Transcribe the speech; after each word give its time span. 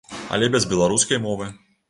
Але 0.37 0.47
без 0.55 0.65
беларускай 0.71 1.23
мовы. 1.29 1.53